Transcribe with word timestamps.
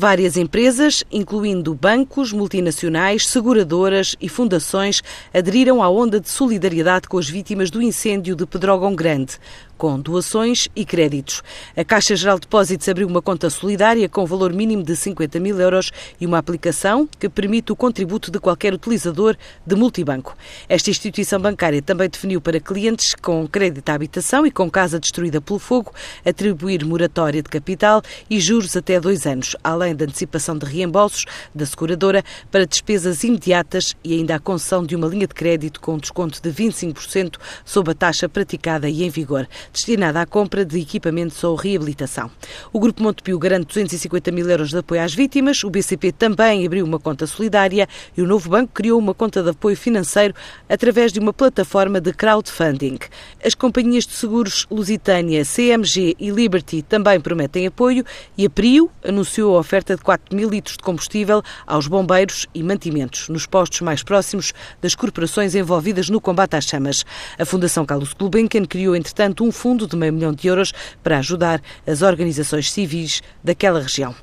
Várias 0.00 0.36
empresas, 0.36 1.02
incluindo 1.10 1.74
bancos, 1.74 2.32
multinacionais, 2.32 3.26
seguradoras 3.26 4.14
e 4.20 4.28
fundações, 4.28 5.02
aderiram 5.34 5.82
à 5.82 5.90
onda 5.90 6.20
de 6.20 6.30
solidariedade 6.30 7.08
com 7.08 7.18
as 7.18 7.28
vítimas 7.28 7.68
do 7.68 7.82
incêndio 7.82 8.36
de 8.36 8.46
Pedrógão 8.46 8.94
Grande 8.94 9.40
com 9.78 9.98
doações 9.98 10.68
e 10.74 10.84
créditos. 10.84 11.40
A 11.76 11.84
Caixa 11.84 12.16
Geral 12.16 12.36
de 12.36 12.42
Depósitos 12.42 12.88
abriu 12.88 13.06
uma 13.06 13.22
conta 13.22 13.48
solidária 13.48 14.08
com 14.08 14.26
valor 14.26 14.52
mínimo 14.52 14.82
de 14.82 14.96
50 14.96 15.38
mil 15.38 15.58
euros 15.60 15.92
e 16.20 16.26
uma 16.26 16.36
aplicação 16.36 17.08
que 17.18 17.28
permite 17.28 17.70
o 17.70 17.76
contributo 17.76 18.30
de 18.30 18.40
qualquer 18.40 18.74
utilizador 18.74 19.36
de 19.64 19.76
multibanco. 19.76 20.36
Esta 20.68 20.90
instituição 20.90 21.40
bancária 21.40 21.80
também 21.80 22.08
definiu 22.10 22.40
para 22.40 22.58
clientes 22.58 23.14
com 23.14 23.46
crédito 23.46 23.88
à 23.88 23.94
habitação 23.94 24.44
e 24.44 24.50
com 24.50 24.68
casa 24.68 24.98
destruída 24.98 25.40
pelo 25.40 25.60
fogo 25.60 25.92
atribuir 26.26 26.84
moratória 26.84 27.40
de 27.40 27.48
capital 27.48 28.02
e 28.28 28.40
juros 28.40 28.76
até 28.76 28.98
dois 28.98 29.26
anos, 29.26 29.54
além 29.62 29.87
da 29.94 30.04
antecipação 30.04 30.56
de 30.56 30.66
reembolsos 30.66 31.24
da 31.54 31.66
seguradora 31.66 32.24
para 32.50 32.66
despesas 32.66 33.24
imediatas 33.24 33.96
e 34.02 34.14
ainda 34.14 34.34
a 34.36 34.40
concessão 34.40 34.84
de 34.84 34.96
uma 34.96 35.06
linha 35.06 35.26
de 35.26 35.34
crédito 35.34 35.80
com 35.80 35.98
desconto 35.98 36.40
de 36.42 36.50
25% 36.50 37.36
sobre 37.64 37.92
a 37.92 37.94
taxa 37.94 38.28
praticada 38.28 38.88
e 38.88 39.04
em 39.04 39.10
vigor 39.10 39.48
destinada 39.72 40.20
à 40.20 40.26
compra 40.26 40.64
de 40.64 40.80
equipamentos 40.80 41.42
ou 41.44 41.54
reabilitação. 41.54 42.30
O 42.72 42.80
Grupo 42.80 43.02
Montepio 43.02 43.38
garante 43.38 43.66
250 43.66 44.30
mil 44.30 44.48
euros 44.48 44.70
de 44.70 44.78
apoio 44.78 45.02
às 45.02 45.14
vítimas, 45.14 45.62
o 45.64 45.70
BCP 45.70 46.12
também 46.12 46.66
abriu 46.66 46.84
uma 46.84 46.98
conta 46.98 47.26
solidária 47.26 47.88
e 48.16 48.22
o 48.22 48.26
novo 48.26 48.50
banco 48.50 48.72
criou 48.74 48.98
uma 48.98 49.14
conta 49.14 49.42
de 49.42 49.50
apoio 49.50 49.76
financeiro 49.76 50.34
através 50.68 51.12
de 51.12 51.20
uma 51.20 51.32
plataforma 51.32 52.00
de 52.00 52.12
crowdfunding. 52.12 52.98
As 53.44 53.54
companhias 53.54 54.06
de 54.06 54.14
seguros 54.14 54.66
Lusitânia, 54.70 55.44
CMG 55.44 56.16
e 56.18 56.30
Liberty 56.30 56.82
também 56.82 57.20
prometem 57.20 57.66
apoio 57.66 58.04
e 58.36 58.46
a 58.46 58.50
Prio 58.50 58.90
anunciou 59.04 59.56
a 59.56 59.60
oferta 59.60 59.77
de 59.84 60.02
4 60.02 60.36
mil 60.36 60.48
litros 60.48 60.76
de 60.76 60.82
combustível 60.82 61.42
aos 61.66 61.86
bombeiros 61.86 62.46
e 62.54 62.62
mantimentos 62.62 63.28
nos 63.28 63.46
postos 63.46 63.80
mais 63.80 64.02
próximos 64.02 64.52
das 64.80 64.94
corporações 64.94 65.54
envolvidas 65.54 66.08
no 66.08 66.20
combate 66.20 66.56
às 66.56 66.64
chamas. 66.64 67.04
A 67.38 67.44
Fundação 67.44 67.84
Carlos 67.84 68.12
Gulbenkian 68.12 68.64
criou, 68.64 68.94
entretanto, 68.94 69.44
um 69.44 69.52
fundo 69.52 69.86
de 69.86 69.96
meio 69.96 70.12
milhão 70.12 70.32
de 70.32 70.48
euros 70.48 70.72
para 71.02 71.18
ajudar 71.18 71.60
as 71.86 72.02
organizações 72.02 72.70
civis 72.70 73.22
daquela 73.42 73.80
região. 73.80 74.14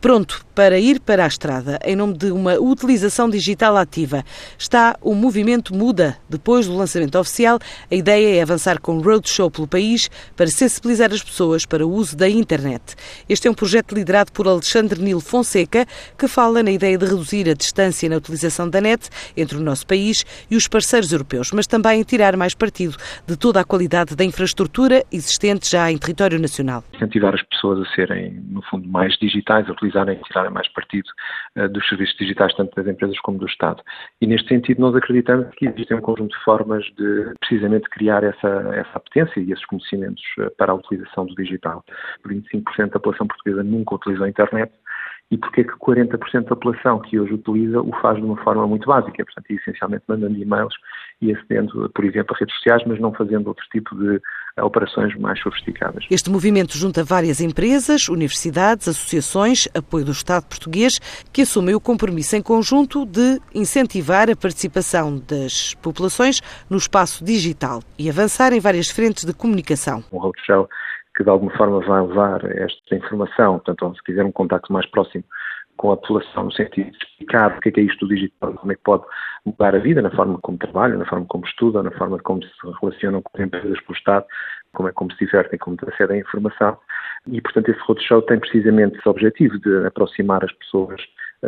Pronto 0.00 0.44
para 0.54 0.78
ir 0.78 1.00
para 1.00 1.24
a 1.24 1.26
estrada, 1.26 1.80
em 1.84 1.96
nome 1.96 2.16
de 2.16 2.30
uma 2.30 2.54
utilização 2.58 3.28
digital 3.28 3.76
ativa, 3.76 4.24
está 4.56 4.96
o 5.02 5.12
movimento 5.14 5.74
Muda. 5.74 6.16
Depois 6.28 6.66
do 6.66 6.76
lançamento 6.76 7.18
oficial, 7.18 7.58
a 7.90 7.94
ideia 7.94 8.36
é 8.38 8.42
avançar 8.42 8.80
com 8.80 9.00
roadshow 9.00 9.50
pelo 9.50 9.66
país 9.66 10.08
para 10.36 10.46
sensibilizar 10.46 11.12
as 11.12 11.22
pessoas 11.22 11.66
para 11.66 11.84
o 11.84 11.92
uso 11.92 12.16
da 12.16 12.28
internet. 12.28 12.94
Este 13.28 13.48
é 13.48 13.50
um 13.50 13.54
projeto 13.54 13.94
liderado 13.94 14.30
por 14.30 14.46
Alexandre 14.46 14.93
Nilo 14.98 15.20
Fonseca, 15.20 15.86
que 16.18 16.28
fala 16.28 16.62
na 16.62 16.70
ideia 16.70 16.98
de 16.98 17.04
reduzir 17.04 17.48
a 17.48 17.54
distância 17.54 18.08
na 18.08 18.16
utilização 18.16 18.68
da 18.68 18.80
net 18.80 19.08
entre 19.36 19.56
o 19.56 19.60
nosso 19.60 19.86
país 19.86 20.24
e 20.50 20.56
os 20.56 20.68
parceiros 20.68 21.12
europeus, 21.12 21.50
mas 21.52 21.66
também 21.66 22.02
tirar 22.02 22.36
mais 22.36 22.54
partido 22.54 22.96
de 23.26 23.36
toda 23.36 23.60
a 23.60 23.64
qualidade 23.64 24.16
da 24.16 24.24
infraestrutura 24.24 25.02
existente 25.12 25.70
já 25.70 25.90
em 25.90 25.98
território 25.98 26.38
nacional. 26.38 26.84
Incentivar 26.94 27.34
as 27.34 27.42
pessoas 27.42 27.86
a 27.86 27.94
serem, 27.94 28.32
no 28.50 28.62
fundo, 28.62 28.88
mais 28.88 29.14
digitais, 29.16 29.68
a 29.68 29.72
utilizarem 29.72 30.18
e 30.18 30.22
tirarem 30.22 30.50
mais 30.50 30.68
partido 30.72 31.08
uh, 31.56 31.68
dos 31.68 31.86
serviços 31.88 32.16
digitais, 32.16 32.54
tanto 32.54 32.74
das 32.74 32.86
empresas 32.86 33.18
como 33.20 33.38
do 33.38 33.46
Estado. 33.46 33.82
E 34.20 34.26
neste 34.26 34.48
sentido, 34.48 34.80
nós 34.80 34.94
acreditamos 34.94 35.48
que 35.56 35.66
existem 35.66 35.96
um 35.96 36.00
conjunto 36.00 36.36
de 36.36 36.44
formas 36.44 36.84
de, 36.96 37.32
precisamente, 37.40 37.88
criar 37.90 38.22
essa, 38.22 38.48
essa 38.74 38.90
apetência 38.94 39.40
e 39.40 39.52
esses 39.52 39.64
conhecimentos 39.66 40.22
uh, 40.38 40.50
para 40.56 40.72
a 40.72 40.74
utilização 40.74 41.26
do 41.26 41.34
digital. 41.34 41.84
25% 42.26 42.64
da 42.78 43.00
população 43.00 43.26
portuguesa 43.26 43.62
nunca 43.62 43.94
utilizou 43.94 44.26
a 44.26 44.28
internet 44.28 44.72
e 45.30 45.38
porque 45.38 45.62
é 45.62 45.64
que 45.64 45.72
40% 45.72 46.42
da 46.42 46.48
população 46.48 47.00
que 47.00 47.18
hoje 47.18 47.34
utiliza 47.34 47.80
o 47.80 47.90
faz 48.00 48.18
de 48.18 48.24
uma 48.24 48.36
forma 48.42 48.66
muito 48.66 48.86
básica, 48.86 49.24
portanto, 49.24 49.50
essencialmente 49.50 50.04
mandando 50.06 50.38
e-mails 50.38 50.74
e 51.20 51.32
acedendo, 51.32 51.90
por 51.94 52.04
exemplo, 52.04 52.34
a 52.34 52.38
redes 52.38 52.54
sociais, 52.56 52.82
mas 52.86 53.00
não 53.00 53.12
fazendo 53.12 53.48
outro 53.48 53.64
tipo 53.72 53.96
de 53.96 54.20
operações 54.62 55.16
mais 55.16 55.40
sofisticadas. 55.40 56.04
Este 56.10 56.30
movimento 56.30 56.76
junta 56.76 57.02
várias 57.02 57.40
empresas, 57.40 58.08
universidades, 58.08 58.86
associações, 58.86 59.66
apoio 59.74 60.04
do 60.04 60.12
Estado 60.12 60.44
português, 60.46 61.00
que 61.32 61.42
assumem 61.42 61.74
o 61.74 61.80
compromisso 61.80 62.36
em 62.36 62.42
conjunto 62.42 63.04
de 63.04 63.40
incentivar 63.54 64.30
a 64.30 64.36
participação 64.36 65.18
das 65.18 65.74
populações 65.74 66.40
no 66.70 66.76
espaço 66.76 67.24
digital 67.24 67.82
e 67.98 68.08
avançar 68.08 68.52
em 68.52 68.60
várias 68.60 68.88
frentes 68.88 69.24
de 69.24 69.32
comunicação. 69.32 70.04
Roadshow 70.12 70.68
que 71.16 71.24
de 71.24 71.30
alguma 71.30 71.52
forma 71.56 71.80
vai 71.80 72.02
levar 72.02 72.44
esta 72.44 72.94
informação, 72.94 73.58
portanto, 73.58 73.96
se 73.96 74.02
quiser 74.02 74.24
um 74.24 74.32
contacto 74.32 74.72
mais 74.72 74.86
próximo 74.86 75.24
com 75.76 75.90
a 75.90 75.96
população, 75.96 76.44
no 76.44 76.52
sentido 76.52 76.90
de 76.90 76.96
explicar 76.96 77.56
o 77.56 77.60
que 77.60 77.68
é, 77.68 77.72
que 77.72 77.80
é 77.80 77.82
isto 77.84 78.06
do 78.06 78.14
digital, 78.14 78.54
como 78.54 78.72
é 78.72 78.74
que 78.76 78.82
pode 78.82 79.04
mudar 79.44 79.74
a 79.74 79.78
vida, 79.78 80.00
na 80.00 80.10
forma 80.10 80.38
como 80.40 80.58
trabalham, 80.58 80.98
na 80.98 81.06
forma 81.06 81.26
como 81.26 81.44
estudam, 81.44 81.82
na 81.82 81.90
forma 81.92 82.18
como 82.20 82.42
se 82.42 82.50
relacionam 82.80 83.22
com 83.22 83.30
as 83.34 83.44
empresas 83.44 83.80
pelo 83.80 83.96
Estado, 83.96 84.26
como 84.72 84.88
é 84.88 84.92
como 84.92 85.12
se 85.12 85.18
divertem, 85.24 85.58
como 85.58 85.76
acedem 85.86 86.18
à 86.18 86.20
informação. 86.20 86.78
E, 87.26 87.40
portanto, 87.40 87.70
esse 87.70 87.80
roadshow 87.80 88.22
tem 88.22 88.38
precisamente 88.38 88.98
esse 88.98 89.08
objetivo 89.08 89.58
de 89.58 89.86
aproximar 89.86 90.44
as 90.44 90.52
pessoas 90.52 91.00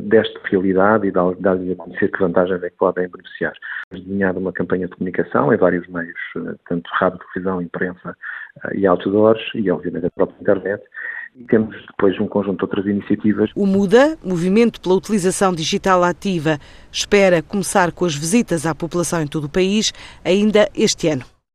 desta 0.00 0.40
realidade 0.44 1.06
e 1.06 1.10
dar-lhes 1.10 1.72
a 1.72 1.76
conhecer 1.76 2.10
que 2.10 2.18
vantagens 2.18 2.62
é 2.62 2.70
que 2.70 2.76
podem 2.76 3.08
beneficiar. 3.08 3.52
Desenhado 3.90 4.38
uma 4.38 4.52
campanha 4.52 4.86
de 4.86 4.94
comunicação 4.94 5.52
em 5.52 5.56
vários 5.56 5.86
meios, 5.88 6.18
eh, 6.36 6.54
tanto 6.68 6.88
rádio, 6.92 7.18
televisão, 7.32 7.60
imprensa 7.60 8.16
eh, 8.64 8.76
e 8.78 8.86
outdoors, 8.86 9.40
e 9.54 9.70
obviamente 9.70 10.06
a 10.06 10.10
própria 10.10 10.40
internet, 10.40 10.82
e 11.34 11.44
temos 11.44 11.74
depois 11.86 12.18
um 12.20 12.26
conjunto 12.26 12.58
de 12.58 12.64
outras 12.64 12.86
iniciativas. 12.86 13.50
O 13.56 13.66
MUDA, 13.66 14.18
Movimento 14.22 14.80
pela 14.80 14.94
Utilização 14.94 15.54
Digital 15.54 16.04
Ativa, 16.04 16.58
espera 16.90 17.42
começar 17.42 17.92
com 17.92 18.04
as 18.04 18.14
visitas 18.14 18.66
à 18.66 18.74
população 18.74 19.22
em 19.22 19.26
todo 19.26 19.44
o 19.44 19.50
país 19.50 19.92
ainda 20.24 20.68
este 20.74 21.08
ano. 21.08 21.31